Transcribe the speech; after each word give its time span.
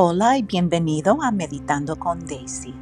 Hola 0.00 0.38
y 0.38 0.42
bienvenido 0.44 1.20
a 1.20 1.32
Meditando 1.32 1.96
con 1.96 2.24
Daisy. 2.24 2.72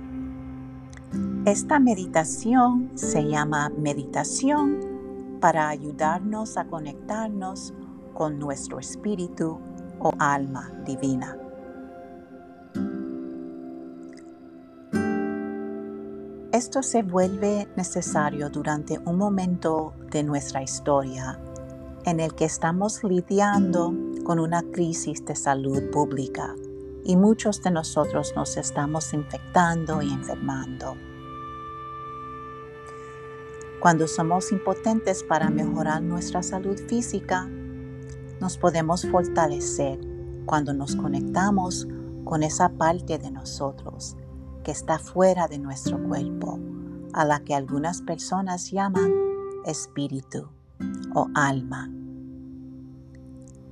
Esta 1.47 1.81
meditación 1.81 2.91
se 2.95 3.27
llama 3.27 3.71
meditación 3.71 5.39
para 5.41 5.71
ayudarnos 5.71 6.59
a 6.59 6.67
conectarnos 6.67 7.73
con 8.13 8.39
nuestro 8.39 8.79
espíritu 8.79 9.59
o 9.99 10.11
alma 10.19 10.71
divina. 10.85 11.39
Esto 16.53 16.83
se 16.83 17.03
vuelve 17.03 17.67
necesario 17.79 18.51
durante 18.51 18.99
un 18.99 19.17
momento 19.17 19.95
de 20.11 20.23
nuestra 20.23 20.63
historia 20.63 21.41
en 22.05 22.21
el 22.21 22.35
que 22.35 22.45
estamos 22.45 23.03
lidiando 23.03 23.95
con 24.23 24.39
una 24.39 24.61
crisis 24.71 25.25
de 25.25 25.35
salud 25.35 25.91
pública 25.91 26.55
y 27.07 27.15
muchos 27.15 27.63
de 27.63 27.71
nosotros 27.71 28.33
nos 28.35 28.57
estamos 28.57 29.15
infectando 29.15 30.03
y 30.03 30.13
enfermando. 30.13 30.97
Cuando 33.79 34.09
somos 34.09 34.51
impotentes 34.51 35.23
para 35.23 35.49
mejorar 35.49 36.03
nuestra 36.03 36.43
salud 36.43 36.77
física, 36.89 37.49
nos 38.41 38.59
podemos 38.59 39.07
fortalecer 39.07 40.01
cuando 40.47 40.75
nos 40.75 40.97
conectamos 40.97 41.87
con 42.25 42.43
esa 42.43 42.71
parte 42.71 43.19
de 43.19 43.31
nosotros 43.31 44.17
que 44.65 44.73
está 44.73 44.99
fuera 44.99 45.47
de 45.47 45.61
nuestro 45.61 46.03
cuerpo, 46.03 46.59
a 47.13 47.25
la 47.25 47.39
que 47.39 47.55
algunas 47.55 48.03
personas 48.03 48.73
llaman 48.73 49.13
espíritu 49.65 50.49
o 51.15 51.29
alma. 51.37 51.89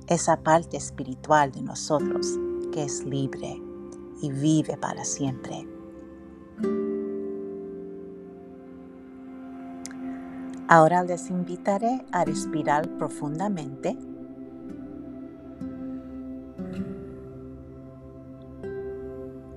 Esa 0.07 0.37
parte 0.37 0.77
espiritual 0.77 1.51
de 1.51 1.63
nosotros 1.63 2.39
que 2.75 2.83
es 2.83 3.05
libre 3.05 3.57
y 4.21 4.29
vive 4.31 4.75
para 4.75 5.05
siempre. 5.05 5.65
Ahora 10.67 11.01
les 11.05 11.29
invitaré 11.29 12.05
a 12.11 12.25
respirar 12.25 12.89
profundamente. 12.97 13.97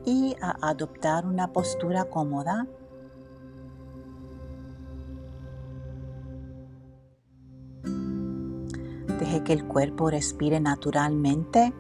Y 0.05 0.36
a 0.41 0.69
adoptar 0.69 1.27
una 1.27 1.53
postura 1.53 2.05
cómoda. 2.05 2.69
Deje 9.19 9.42
que 9.42 9.55
el 9.55 9.66
cuerpo 9.66 10.08
respire 10.08 10.60
naturalmente 10.60 11.75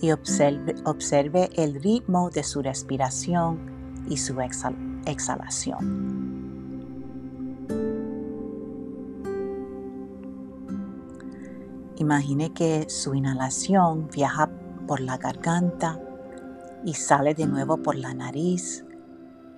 y 0.00 0.10
observe, 0.12 1.50
el 1.54 1.82
ritmo 1.82 2.30
de 2.30 2.42
su 2.42 2.62
respiración 2.62 3.58
y 4.08 4.16
su 4.16 4.40
exhalación. 4.40 6.30
Imagine 11.96 12.52
que 12.54 12.88
su 12.88 13.14
inhalación 13.14 14.08
viaja 14.08 14.50
por 14.86 15.00
la 15.00 15.18
garganta 15.18 16.00
y 16.84 16.94
sale 16.94 17.34
de 17.34 17.46
nuevo 17.46 17.76
por 17.76 17.94
la 17.94 18.14
nariz, 18.14 18.86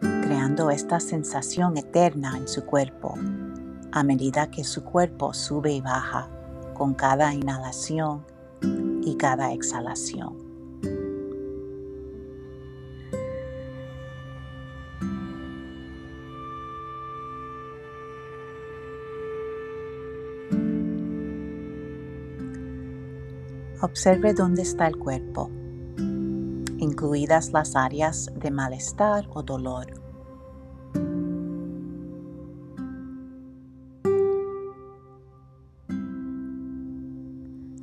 creando 0.00 0.70
esta 0.70 0.98
sensación 0.98 1.76
eterna 1.76 2.36
en 2.36 2.48
su 2.48 2.64
cuerpo 2.66 3.14
a 3.92 4.02
medida 4.02 4.50
que 4.50 4.64
su 4.64 4.82
cuerpo 4.82 5.34
sube 5.34 5.72
y 5.72 5.80
baja 5.80 6.28
con 6.74 6.94
cada 6.94 7.34
inhalación 7.34 8.24
y 9.02 9.16
cada 9.16 9.52
exhalación. 9.52 10.52
Observe 23.80 24.32
dónde 24.32 24.62
está 24.62 24.86
el 24.86 24.96
cuerpo, 24.96 25.50
incluidas 26.78 27.52
las 27.52 27.74
áreas 27.74 28.30
de 28.36 28.52
malestar 28.52 29.28
o 29.34 29.42
dolor. 29.42 30.11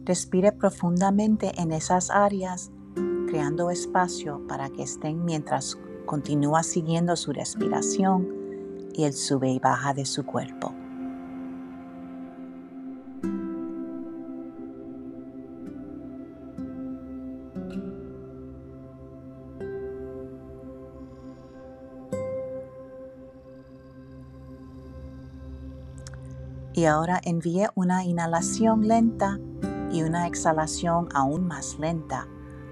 Respire 0.09 0.52
profundamente 0.52 1.52
en 1.62 1.72
esas 1.72 2.09
áreas, 2.09 2.72
creando 3.28 3.70
espacio 3.70 4.42
para 4.47 4.72
que 4.72 4.81
estén 4.81 5.24
mientras 5.24 5.78
continúa 6.08 6.64
siguiendo 6.64 7.16
su 7.16 7.31
respiración 7.31 8.28
y 8.92 9.03
el 9.03 9.14
sube 9.14 9.52
y 9.52 9.59
baja 9.59 9.94
de 9.94 10.08
su 10.08 10.25
cuerpo. 10.25 10.74
Y 26.74 26.86
ahora 26.86 27.22
envíe 27.24 27.68
una 27.76 28.03
inhalación 28.06 28.88
lenta 28.88 29.38
y 29.92 30.04
una 30.04 30.28
exhalación 30.28 31.10
aún 31.14 31.48
más 31.48 31.78
lenta 31.80 32.28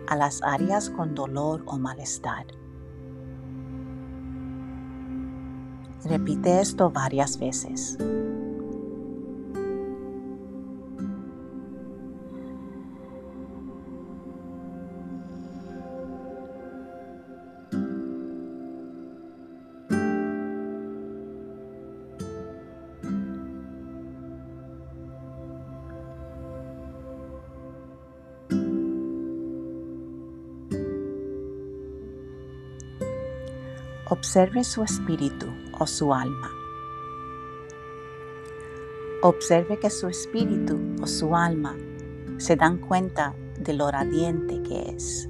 a 0.08 0.16
las 0.16 0.42
áreas 0.44 0.90
con 0.90 1.16
dolor 1.16 1.64
o 1.66 1.78
malestar. 1.78 2.46
Repite 6.04 6.62
esto 6.62 6.90
varias 6.90 7.38
veces. 7.38 7.98
Observe 34.10 34.64
su 34.64 34.84
espíritu 34.84 35.48
o 35.78 35.86
su 35.86 36.14
alma. 36.14 36.50
Observe 39.22 39.78
que 39.80 39.90
su 39.90 40.08
espíritu 40.08 40.80
o 41.02 41.08
su 41.08 41.36
alma 41.36 41.76
se 42.38 42.56
dan 42.56 42.78
cuenta 42.78 43.36
de 43.60 43.74
lo 43.74 43.92
radiante 43.92 44.64
que 44.64 44.92
es. 44.92 45.28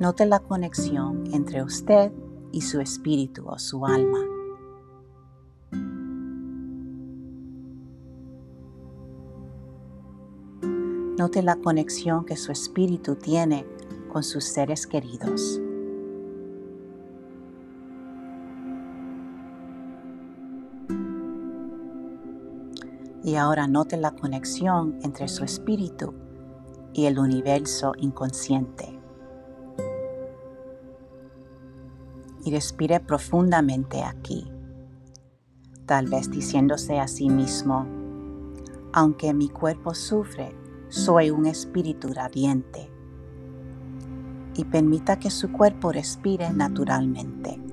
Note 0.00 0.26
la 0.26 0.40
conexión 0.40 1.32
entre 1.32 1.62
usted 1.62 2.10
y 2.50 2.62
su 2.62 2.80
espíritu 2.80 3.46
o 3.46 3.56
su 3.60 3.86
alma. 3.86 4.18
Note 11.16 11.40
la 11.42 11.54
conexión 11.54 12.24
que 12.24 12.36
su 12.36 12.50
espíritu 12.50 13.14
tiene 13.14 13.64
con 14.12 14.22
sus 14.22 14.44
seres 14.44 14.86
queridos. 14.86 15.58
Y 23.24 23.36
ahora 23.36 23.66
note 23.66 23.96
la 23.96 24.10
conexión 24.10 24.98
entre 25.02 25.28
su 25.28 25.44
espíritu 25.44 26.12
y 26.92 27.06
el 27.06 27.18
universo 27.18 27.94
inconsciente. 27.96 29.00
Y 32.44 32.50
respire 32.50 33.00
profundamente 33.00 34.02
aquí, 34.02 34.52
tal 35.86 36.08
vez 36.08 36.30
diciéndose 36.30 36.98
a 36.98 37.08
sí 37.08 37.30
mismo, 37.30 37.86
aunque 38.92 39.32
mi 39.32 39.48
cuerpo 39.48 39.94
sufre, 39.94 40.54
soy 40.90 41.30
un 41.30 41.46
espíritu 41.46 42.08
radiante 42.08 42.91
y 44.56 44.64
permita 44.64 45.18
que 45.18 45.30
su 45.30 45.50
cuerpo 45.50 45.92
respire 45.92 46.50
naturalmente. 46.50 47.71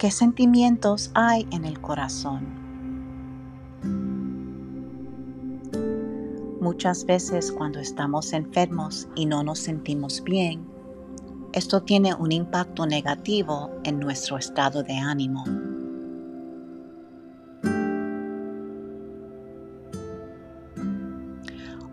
¿Qué 0.00 0.10
sentimientos 0.10 1.10
hay 1.12 1.46
en 1.50 1.66
el 1.66 1.78
corazón? 1.78 2.46
Muchas 6.58 7.04
veces 7.04 7.52
cuando 7.52 7.80
estamos 7.80 8.32
enfermos 8.32 9.08
y 9.14 9.26
no 9.26 9.42
nos 9.44 9.58
sentimos 9.58 10.24
bien, 10.24 10.66
esto 11.52 11.82
tiene 11.82 12.14
un 12.14 12.32
impacto 12.32 12.86
negativo 12.86 13.70
en 13.84 14.00
nuestro 14.00 14.38
estado 14.38 14.82
de 14.82 14.96
ánimo. 14.96 15.44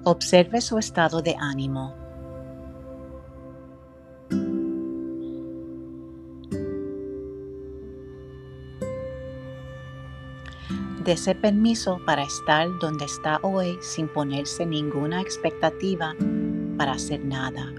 Observe 0.06 0.62
su 0.62 0.78
estado 0.78 1.22
de 1.22 1.36
ánimo. 1.38 2.07
Dese 11.08 11.36
permiso 11.36 12.02
para 12.06 12.24
estar 12.24 12.68
donde 12.82 13.06
está 13.06 13.40
hoy 13.42 13.80
sin 13.80 14.10
ponerse 14.10 14.66
ninguna 14.66 15.22
expectativa 15.22 16.14
para 16.78 16.92
hacer 16.92 17.24
nada. 17.24 17.74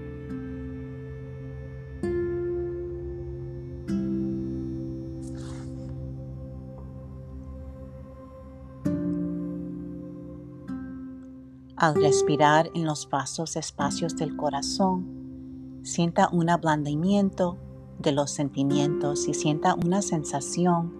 Al 11.75 11.93
respirar 12.01 12.71
en 12.73 12.85
los 12.85 13.07
vasos 13.11 13.55
espacios 13.57 14.15
del 14.15 14.35
corazón, 14.35 15.83
sienta 15.83 16.29
un 16.31 16.49
ablandamiento 16.49 17.59
de 17.99 18.11
los 18.11 18.31
sentimientos 18.31 19.27
y 19.27 19.35
sienta 19.35 19.75
una 19.75 20.01
sensación 20.01 20.91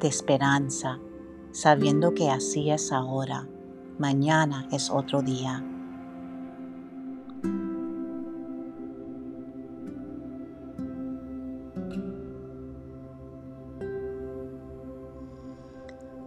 de 0.00 0.08
esperanza, 0.08 1.00
sabiendo 1.56 2.12
que 2.12 2.28
así 2.28 2.70
es 2.70 2.92
ahora, 2.92 3.48
mañana 3.98 4.68
es 4.70 4.90
otro 4.90 5.22
día. 5.22 5.64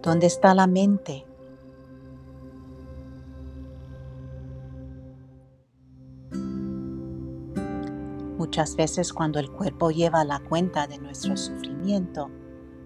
¿Dónde 0.02 0.26
está 0.26 0.56
la 0.56 0.66
mente? 0.66 1.28
Muchas 8.40 8.76
veces 8.76 9.14
cuando 9.14 9.38
el 9.38 9.52
cuerpo 9.52 9.92
lleva 9.92 10.26
la 10.26 10.40
cuenta 10.40 10.88
de 10.88 10.98
nuestro 10.98 11.38
sufrimiento, 11.38 12.32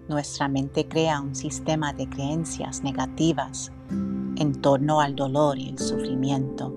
nuestra 0.08 0.48
mente 0.48 0.86
crea 0.86 1.20
un 1.20 1.34
sistema 1.34 1.92
de 1.92 2.08
creencias 2.08 2.82
negativas 2.82 3.72
en 3.90 4.60
torno 4.60 5.00
al 5.00 5.14
dolor 5.16 5.58
y 5.58 5.70
el 5.70 5.78
sufrimiento. 5.78 6.74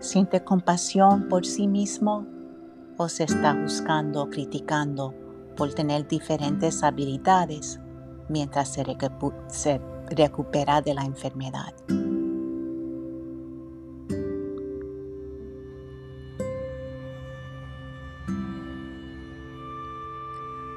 ¿Siente 0.00 0.42
compasión 0.42 1.28
por 1.28 1.46
sí 1.46 1.68
mismo 1.68 2.26
o 2.96 3.08
se 3.08 3.24
está 3.24 3.54
buscando 3.54 4.22
o 4.22 4.30
criticando 4.30 5.14
por 5.56 5.72
tener 5.74 6.06
diferentes 6.08 6.82
habilidades 6.82 7.80
mientras 8.28 8.72
se, 8.72 8.84
se 9.48 9.80
recupera 10.10 10.80
de 10.80 10.94
la 10.94 11.04
enfermedad. 11.04 11.72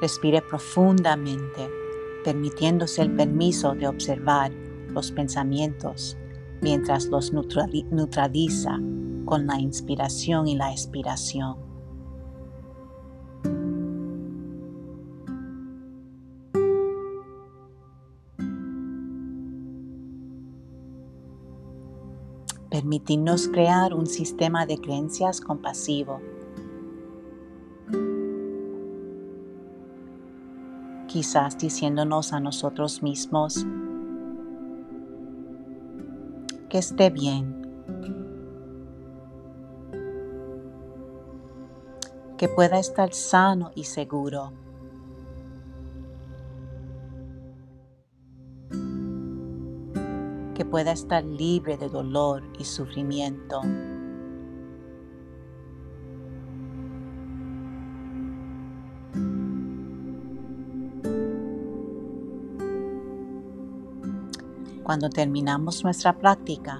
Respire 0.05 0.43
profundamente, 0.43 1.67
permitiéndose 2.23 3.01
el 3.01 3.15
permiso 3.15 3.73
de 3.73 3.87
observar 3.87 4.51
los 4.89 5.11
pensamientos 5.11 6.15
mientras 6.61 7.07
los 7.07 7.33
neutraliza 7.33 8.79
con 9.25 9.47
la 9.47 9.59
inspiración 9.59 10.47
y 10.47 10.55
la 10.55 10.69
expiración. 10.69 11.57
permitirnos 22.69 23.47
crear 23.47 23.93
un 23.93 24.05
sistema 24.05 24.65
de 24.65 24.77
creencias 24.77 25.39
compasivo. 25.39 26.19
Quizás 31.15 31.57
diciéndonos 31.57 32.33
a 32.33 32.41
nosotros 32.41 33.01
mismos 33.01 33.65
que 36.67 36.77
esté 36.77 37.09
bien, 37.09 37.61
que 42.37 42.49
pueda 42.49 42.79
estar 42.79 43.13
sano 43.13 43.71
y 43.75 43.85
seguro. 43.85 44.51
que 50.53 50.65
pueda 50.65 50.91
estar 50.91 51.23
libre 51.23 51.77
de 51.77 51.87
dolor 51.87 52.43
y 52.59 52.65
sufrimiento. 52.65 53.61
Cuando 64.85 65.09
terminamos 65.09 65.83
nuestra 65.83 66.15
práctica, 66.15 66.79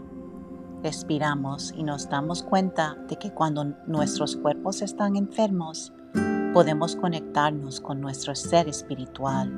respiramos 0.84 1.74
y 1.76 1.82
nos 1.82 2.08
damos 2.08 2.44
cuenta 2.44 2.94
de 3.10 3.16
que 3.16 3.32
cuando 3.32 3.64
nuestros 3.88 4.36
cuerpos 4.36 4.84
están 4.84 5.16
enfermos, 5.16 5.92
podemos 6.54 6.96
conectarnos 6.96 7.82
con 7.82 8.00
nuestro 8.00 8.36
ser 8.36 8.70
espiritual 8.70 9.50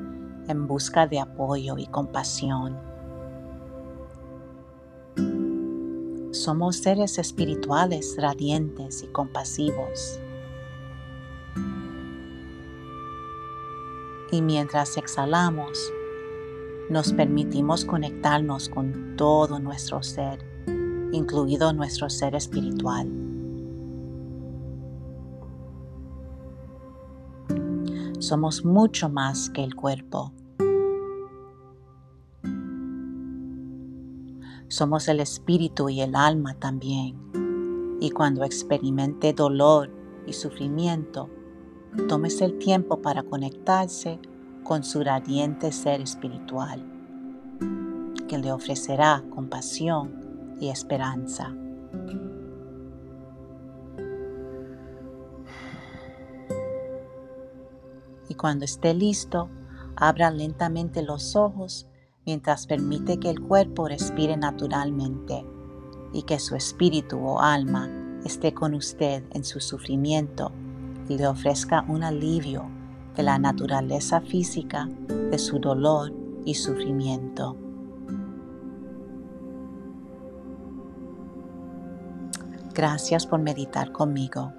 en 0.47 0.65
busca 0.65 1.07
de 1.07 1.19
apoyo 1.19 1.77
y 1.77 1.87
compasión. 1.87 2.77
Somos 6.31 6.77
seres 6.77 7.17
espirituales 7.17 8.15
radiantes 8.17 9.03
y 9.03 9.07
compasivos. 9.07 10.21
Y 14.31 14.41
mientras 14.41 14.95
exhalamos, 14.95 15.91
nos 16.89 17.13
permitimos 17.13 17.85
conectarnos 17.85 18.69
con 18.69 19.15
todo 19.17 19.59
nuestro 19.59 20.03
ser, 20.03 20.39
incluido 21.11 21.73
nuestro 21.73 22.09
ser 22.09 22.35
espiritual. 22.35 23.09
Somos 28.19 28.65
mucho 28.65 29.09
más 29.09 29.49
que 29.49 29.63
el 29.63 29.75
cuerpo 29.75 30.33
Somos 34.69 35.07
el 35.07 35.21
espíritu 35.21 35.87
y 35.87 36.01
el 36.01 36.13
alma 36.13 36.53
también. 36.53 37.15
Y 38.01 38.11
cuando 38.11 38.43
experimente 38.43 39.31
dolor 39.31 39.89
y 40.27 40.33
sufrimiento, 40.33 41.29
tómese 42.09 42.43
el 42.43 42.57
tiempo 42.57 43.01
para 43.01 43.23
conectarse 43.23 44.19
con 44.67 44.83
su 44.83 45.01
radiante 45.01 45.71
ser 45.71 46.01
espiritual, 46.01 46.83
que 48.27 48.37
le 48.37 48.51
ofrecerá 48.51 49.23
compasión 49.29 50.57
y 50.59 50.67
esperanza. 50.67 51.55
Y 58.27 58.33
cuando 58.35 58.65
esté 58.65 58.93
listo, 58.93 59.49
abra 59.95 60.31
lentamente 60.31 61.01
los 61.01 61.37
ojos 61.37 61.87
mientras 62.25 62.67
permite 62.67 63.21
que 63.21 63.29
el 63.29 63.39
cuerpo 63.39 63.87
respire 63.87 64.35
naturalmente 64.35 65.45
y 66.11 66.23
que 66.23 66.39
su 66.39 66.55
espíritu 66.57 67.17
o 67.19 67.39
alma 67.39 67.89
esté 68.25 68.53
con 68.53 68.73
usted 68.73 69.23
en 69.31 69.45
su 69.45 69.61
sufrimiento 69.61 70.51
y 71.07 71.17
le 71.17 71.25
ofrezca 71.25 71.85
un 71.87 72.03
alivio 72.03 72.76
de 73.17 73.23
la 73.23 73.39
naturaleza 73.39 74.21
física 74.21 74.87
de 75.07 75.39
su 75.39 75.59
dolor 75.59 76.13
y 76.45 76.53
sufrimiento. 76.53 77.57
Gracias 82.75 83.25
por 83.25 83.39
meditar 83.39 83.91
conmigo. 83.91 84.53